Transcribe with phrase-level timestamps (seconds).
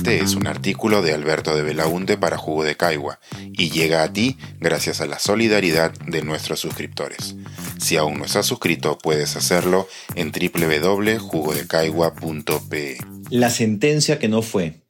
[0.00, 3.20] Este es un artículo de Alberto de Belaunte para Jugo de Caigua
[3.52, 7.36] y llega a ti gracias a la solidaridad de nuestros suscriptores.
[7.78, 12.96] Si aún no estás suscrito, puedes hacerlo en www.jugodecaigua.pe.
[13.28, 14.80] La sentencia que no fue.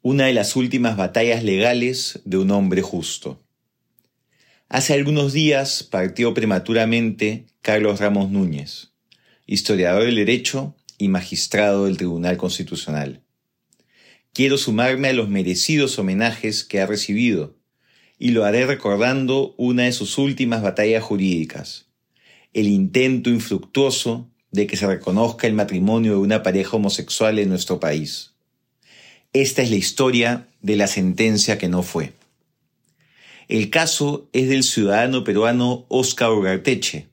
[0.00, 3.44] Una de las últimas batallas legales de un hombre justo.
[4.70, 8.94] Hace algunos días partió prematuramente Carlos Ramos Núñez,
[9.44, 13.22] historiador del derecho y magistrado del Tribunal Constitucional.
[14.34, 17.54] Quiero sumarme a los merecidos homenajes que ha recibido,
[18.18, 21.88] y lo haré recordando una de sus últimas batallas jurídicas,
[22.54, 27.78] el intento infructuoso de que se reconozca el matrimonio de una pareja homosexual en nuestro
[27.78, 28.30] país.
[29.34, 32.14] Esta es la historia de la sentencia que no fue.
[33.48, 37.08] El caso es del ciudadano peruano Oscar Ugarteche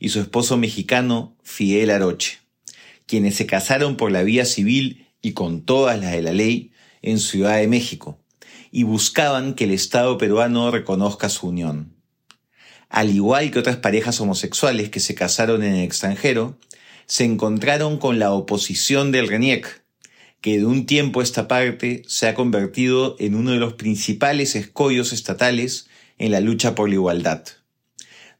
[0.00, 2.38] y su esposo mexicano Fidel Aroche,
[3.06, 6.70] quienes se casaron por la vía civil y con todas las de la ley
[7.02, 8.20] en Ciudad de México,
[8.70, 11.96] y buscaban que el Estado peruano reconozca su unión.
[12.90, 16.60] Al igual que otras parejas homosexuales que se casaron en el extranjero,
[17.06, 19.84] se encontraron con la oposición del RENIEC,
[20.40, 24.54] que de un tiempo a esta parte se ha convertido en uno de los principales
[24.54, 25.88] escollos estatales
[26.18, 27.42] en la lucha por la igualdad.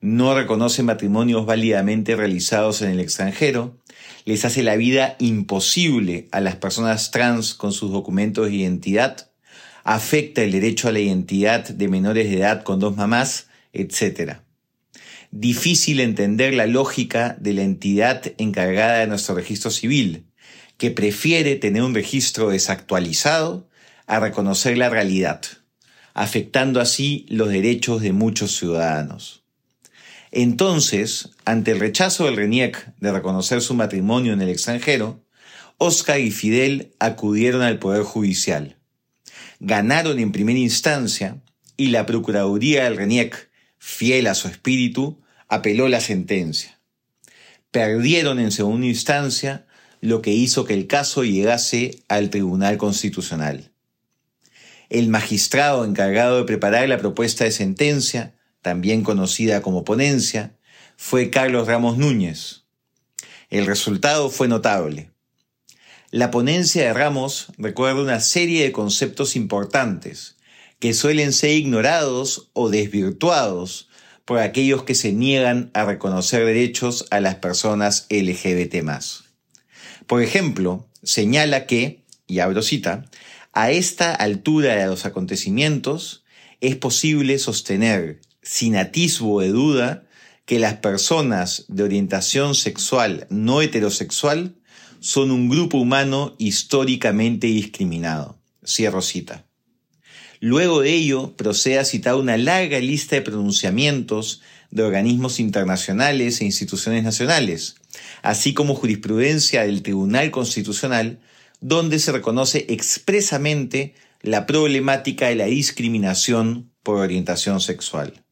[0.01, 3.79] No reconoce matrimonios válidamente realizados en el extranjero,
[4.27, 9.31] les hace la vida imposible a las personas trans con sus documentos de identidad,
[9.85, 14.39] afecta el derecho a la identidad de menores de edad con dos mamás, etc.
[15.31, 20.27] Difícil entender la lógica de la entidad encargada de nuestro registro civil,
[20.77, 23.69] que prefiere tener un registro desactualizado
[24.07, 25.41] a reconocer la realidad,
[26.15, 29.46] afectando así los derechos de muchos ciudadanos.
[30.33, 35.23] Entonces, ante el rechazo del RENIEC de reconocer su matrimonio en el extranjero,
[35.79, 38.77] Oscar y Fidel acudieron al Poder Judicial.
[39.61, 41.39] Ganaron en primera instancia
[41.77, 46.79] y la Procuraduría del RENIEC, fiel a su espíritu, apeló la sentencia.
[47.71, 49.67] Perdieron en segunda instancia
[50.01, 53.71] lo que hizo que el caso llegase al Tribunal Constitucional.
[54.89, 58.36] El magistrado encargado de preparar la propuesta de sentencia,
[58.67, 60.57] también conocida como ponencia,
[60.97, 62.65] fue Carlos Ramos Núñez.
[63.49, 65.13] El resultado fue notable.
[66.11, 70.35] La ponencia de Ramos recuerda una serie de conceptos importantes
[70.81, 73.89] que suelen ser ignorados o desvirtuados
[74.25, 78.85] por aquellos que se niegan a reconocer derechos a las personas LGBT.
[80.09, 83.05] Por ejemplo, señala que, y abro cita,
[83.53, 86.25] a esta altura de los acontecimientos
[86.61, 90.05] es posible sostener, sin atisbo de duda,
[90.45, 94.55] que las personas de orientación sexual no heterosexual
[95.01, 98.39] son un grupo humano históricamente discriminado.
[98.65, 99.47] Cierro cita.
[100.39, 106.45] Luego de ello, procede a citar una larga lista de pronunciamientos de organismos internacionales e
[106.45, 107.75] instituciones nacionales,
[108.23, 111.19] así como jurisprudencia del Tribunal Constitucional,
[111.61, 118.23] donde se reconoce expresamente la problemática de la discriminación por orientación sexual.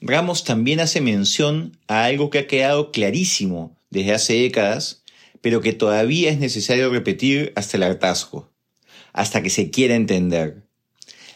[0.00, 5.02] Ramos también hace mención a algo que ha quedado clarísimo desde hace décadas,
[5.40, 8.50] pero que todavía es necesario repetir hasta el hartazgo,
[9.12, 10.64] hasta que se quiera entender.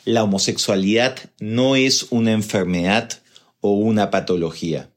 [0.05, 3.23] La homosexualidad no es una enfermedad
[3.61, 4.91] o una patología.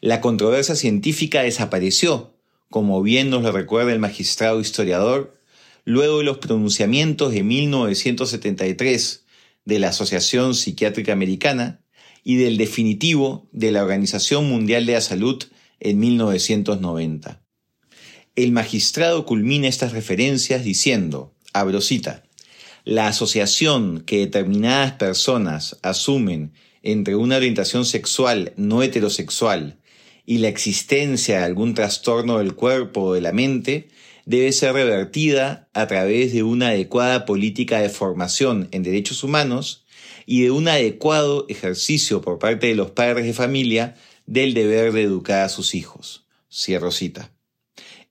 [0.00, 2.34] La controversia científica desapareció,
[2.70, 5.38] como bien nos lo recuerda el magistrado historiador,
[5.84, 9.24] luego de los pronunciamientos de 1973
[9.64, 11.81] de la Asociación Psiquiátrica Americana
[12.24, 15.42] y del definitivo de la Organización Mundial de la Salud
[15.80, 17.42] en 1990.
[18.36, 22.22] El magistrado culmina estas referencias diciendo, abro cita,
[22.84, 26.52] la asociación que determinadas personas asumen
[26.82, 29.78] entre una orientación sexual no heterosexual
[30.24, 33.88] y la existencia de algún trastorno del cuerpo o de la mente
[34.24, 39.81] debe ser revertida a través de una adecuada política de formación en derechos humanos
[40.26, 43.96] y de un adecuado ejercicio por parte de los padres de familia
[44.26, 46.26] del deber de educar a sus hijos.
[46.50, 47.32] Cierro cita.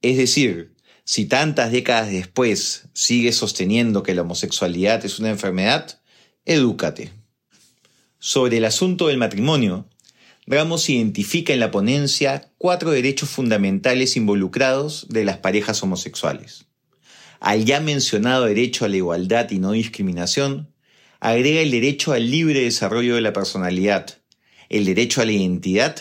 [0.02, 0.74] Es decir,
[1.04, 6.00] si tantas décadas después sigues sosteniendo que la homosexualidad es una enfermedad,
[6.46, 7.12] edúcate.
[8.20, 9.88] Sobre el asunto del matrimonio,
[10.48, 16.66] Ramos identifica en la ponencia cuatro derechos fundamentales involucrados de las parejas homosexuales.
[17.40, 20.71] Al ya mencionado derecho a la igualdad y no discriminación,
[21.22, 24.18] agrega el derecho al libre desarrollo de la personalidad,
[24.70, 25.96] el derecho a la identidad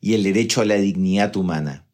[0.00, 1.86] y el derecho a la dignidad humana.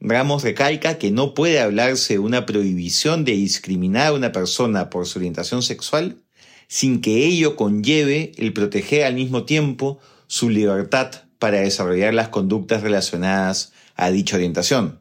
[0.00, 5.06] Ramos recalca que no puede hablarse de una prohibición de discriminar a una persona por
[5.06, 6.22] su orientación sexual
[6.68, 9.98] sin que ello conlleve el proteger al mismo tiempo
[10.28, 15.00] su libertad para desarrollar las conductas relacionadas a dicha orientación.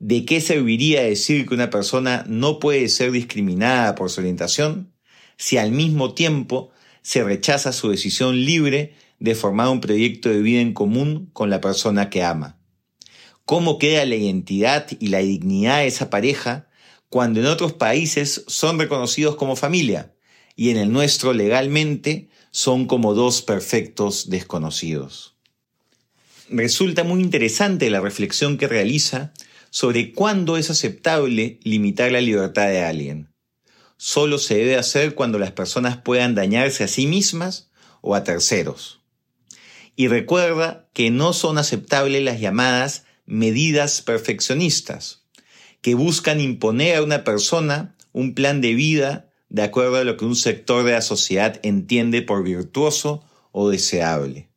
[0.00, 4.93] ¿De qué serviría decir que una persona no puede ser discriminada por su orientación
[5.36, 6.70] si al mismo tiempo
[7.02, 11.60] se rechaza su decisión libre de formar un proyecto de vida en común con la
[11.60, 12.58] persona que ama?
[13.44, 16.68] ¿Cómo queda la identidad y la dignidad de esa pareja
[17.10, 20.14] cuando en otros países son reconocidos como familia
[20.56, 25.36] y en el nuestro legalmente son como dos perfectos desconocidos?
[26.48, 29.32] Resulta muy interesante la reflexión que realiza
[29.70, 33.33] sobre cuándo es aceptable limitar la libertad de alguien.
[33.96, 37.70] Solo se debe hacer cuando las personas puedan dañarse a sí mismas
[38.00, 39.00] o a terceros.
[39.96, 45.22] Y recuerda que no son aceptables las llamadas medidas perfeccionistas,
[45.80, 50.24] que buscan imponer a una persona un plan de vida de acuerdo a lo que
[50.24, 54.48] un sector de la sociedad entiende por virtuoso o deseable.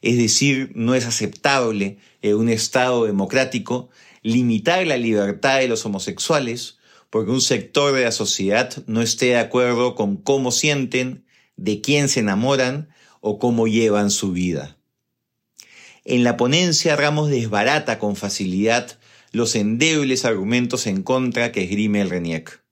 [0.00, 3.90] Es decir, no es aceptable en un Estado democrático
[4.22, 6.78] limitar la libertad de los homosexuales
[7.14, 11.24] porque un sector de la sociedad no esté de acuerdo con cómo sienten,
[11.54, 12.88] de quién se enamoran
[13.20, 14.76] o cómo llevan su vida.
[16.04, 18.98] En la ponencia Ramos desbarata con facilidad
[19.30, 22.64] los endebles argumentos en contra que esgrime el RENIEC.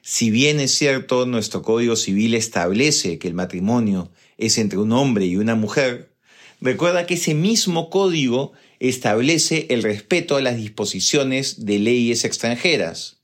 [0.00, 5.26] Si bien es cierto, nuestro Código Civil establece que el matrimonio es entre un hombre
[5.26, 6.16] y una mujer,
[6.60, 13.21] recuerda que ese mismo código establece el respeto a las disposiciones de leyes extranjeras,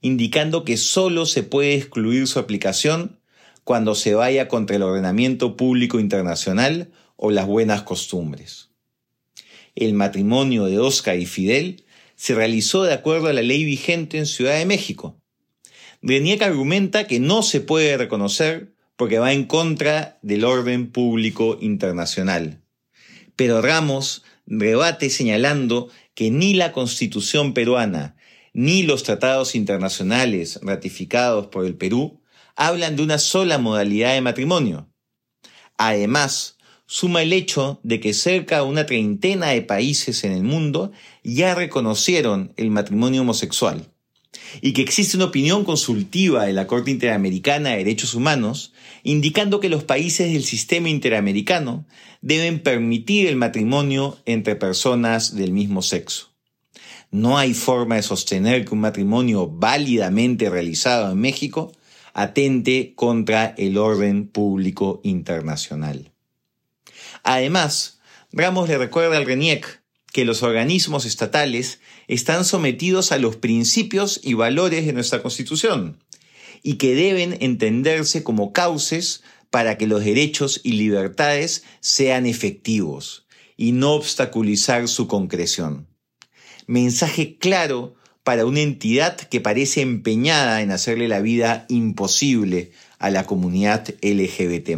[0.00, 3.18] indicando que sólo se puede excluir su aplicación
[3.64, 8.70] cuando se vaya contra el ordenamiento público internacional o las buenas costumbres.
[9.74, 11.84] El matrimonio de Oscar y Fidel
[12.14, 15.20] se realizó de acuerdo a la ley vigente en Ciudad de México.
[16.02, 22.62] Reniec argumenta que no se puede reconocer porque va en contra del orden público internacional.
[23.36, 28.15] Pero Ramos rebate señalando que ni la constitución peruana
[28.58, 32.22] ni los tratados internacionales ratificados por el Perú
[32.54, 34.88] hablan de una sola modalidad de matrimonio.
[35.76, 36.56] Además,
[36.86, 40.90] suma el hecho de que cerca de una treintena de países en el mundo
[41.22, 43.90] ya reconocieron el matrimonio homosexual
[44.62, 48.72] y que existe una opinión consultiva de la Corte Interamericana de Derechos Humanos
[49.02, 51.84] indicando que los países del sistema interamericano
[52.22, 56.35] deben permitir el matrimonio entre personas del mismo sexo.
[57.10, 61.72] No hay forma de sostener que un matrimonio válidamente realizado en México
[62.14, 66.12] atente contra el orden público internacional.
[67.22, 67.96] Además,
[68.32, 69.82] Ramos le recuerda al RENIEC
[70.12, 75.98] que los organismos estatales están sometidos a los principios y valores de nuestra Constitución
[76.62, 83.26] y que deben entenderse como cauces para que los derechos y libertades sean efectivos
[83.56, 85.86] y no obstaculizar su concreción.
[86.66, 93.24] Mensaje claro para una entidad que parece empeñada en hacerle la vida imposible a la
[93.24, 94.70] comunidad LGBT.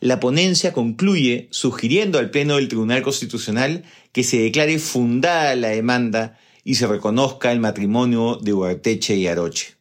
[0.00, 6.38] La ponencia concluye sugiriendo al Pleno del Tribunal Constitucional que se declare fundada la demanda
[6.62, 9.76] y se reconozca el matrimonio de Huarteche y Aroche.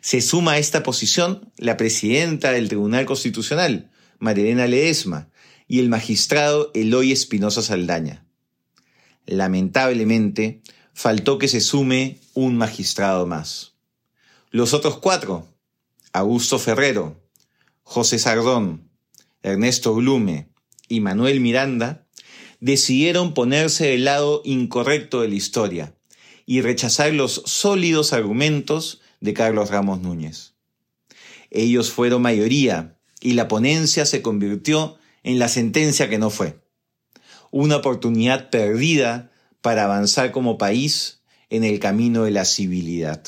[0.00, 5.28] Se suma a esta posición la presidenta del Tribunal Constitucional, Marilena Ledesma,
[5.68, 8.24] y el magistrado Eloy Espinosa Saldaña.
[9.30, 10.60] Lamentablemente,
[10.92, 13.74] faltó que se sume un magistrado más.
[14.50, 15.46] Los otros cuatro,
[16.12, 17.22] Augusto Ferrero,
[17.84, 18.90] José Sardón,
[19.44, 20.48] Ernesto Blume
[20.88, 22.08] y Manuel Miranda,
[22.58, 25.94] decidieron ponerse del lado incorrecto de la historia
[26.44, 30.54] y rechazar los sólidos argumentos de Carlos Ramos Núñez.
[31.50, 36.58] Ellos fueron mayoría y la ponencia se convirtió en la sentencia que no fue.
[37.50, 39.30] Una oportunidad perdida
[39.60, 43.24] para avanzar como país en el camino de la civilidad.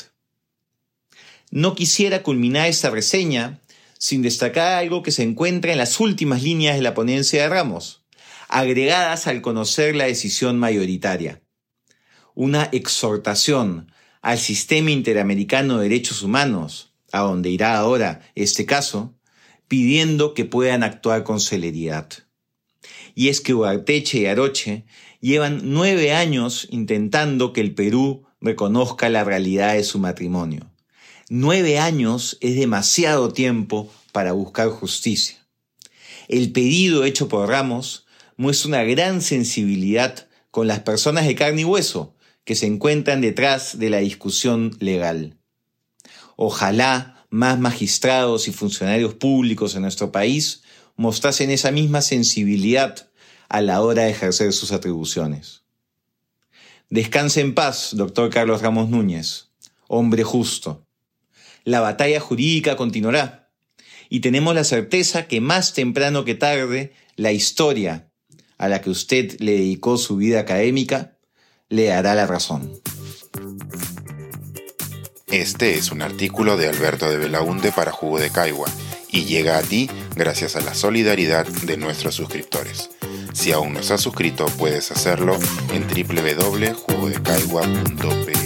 [1.51, 3.59] No quisiera culminar esta reseña
[3.99, 8.03] sin destacar algo que se encuentra en las últimas líneas de la ponencia de Ramos,
[8.49, 11.41] agregadas al conocer la decisión mayoritaria.
[12.33, 19.13] Una exhortación al sistema interamericano de derechos humanos, a donde irá ahora este caso,
[19.67, 22.09] pidiendo que puedan actuar con celeridad.
[23.15, 24.85] Y es que Uarteche y Aroche
[25.19, 30.69] llevan nueve años intentando que el Perú reconozca la realidad de su matrimonio.
[31.29, 35.47] Nueve años es demasiado tiempo para buscar justicia.
[36.27, 38.05] El pedido hecho por Ramos
[38.37, 43.79] muestra una gran sensibilidad con las personas de carne y hueso que se encuentran detrás
[43.79, 45.37] de la discusión legal.
[46.35, 50.62] Ojalá más magistrados y funcionarios públicos en nuestro país
[50.95, 53.09] mostrasen esa misma sensibilidad
[53.49, 55.63] a la hora de ejercer sus atribuciones.
[56.89, 59.49] Descanse en paz, doctor Carlos Ramos Núñez,
[59.87, 60.85] hombre justo.
[61.63, 63.49] La batalla jurídica continuará
[64.09, 68.09] y tenemos la certeza que más temprano que tarde la historia
[68.57, 71.17] a la que usted le dedicó su vida académica
[71.69, 72.71] le hará la razón.
[75.27, 78.69] Este es un artículo de Alberto de Belaunde para Jugo de Caigua
[79.13, 82.89] y llega a ti gracias a la solidaridad de nuestros suscriptores.
[83.31, 85.37] Si aún no has suscrito, puedes hacerlo
[85.73, 88.42] en www.jugodecaigua.pe.